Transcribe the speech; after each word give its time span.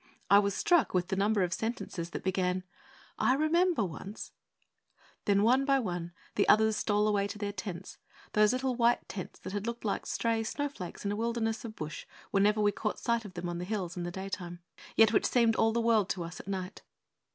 I 0.31 0.39
was 0.39 0.55
struck 0.55 0.95
with 0.95 1.09
the 1.09 1.15
number 1.15 1.43
of 1.43 1.53
sentences 1.53 2.09
that 2.09 2.23
began 2.23 2.63
'_I 3.19 3.37
remember 3.37 3.85
once_.' 3.85 4.31
Then, 5.25 5.43
one 5.43 5.63
by 5.63 5.77
one, 5.77 6.11
the 6.33 6.49
others 6.49 6.75
stole 6.75 7.07
away 7.07 7.27
to 7.27 7.37
their 7.37 7.51
tents 7.51 7.99
those 8.33 8.51
little 8.51 8.73
white 8.75 9.07
tents 9.07 9.37
that 9.41 9.53
had 9.53 9.67
looked 9.67 9.85
like 9.85 10.07
stray 10.07 10.41
snowflakes 10.43 11.05
in 11.05 11.11
a 11.11 11.15
wilderness 11.15 11.63
of 11.65 11.75
bush 11.75 12.07
whenever 12.31 12.59
we 12.61 12.71
caught 12.71 12.97
sight 12.97 13.25
of 13.25 13.35
them 13.35 13.45
from 13.45 13.59
the 13.59 13.63
hills 13.63 13.95
in 13.95 14.01
the 14.01 14.09
daytime, 14.09 14.61
yet 14.95 15.13
which 15.13 15.27
seemed 15.27 15.55
all 15.55 15.71
the 15.71 15.79
world 15.79 16.09
to 16.09 16.23
us 16.23 16.39
at 16.39 16.47
night. 16.47 16.81